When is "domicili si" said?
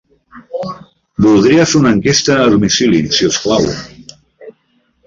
2.55-3.31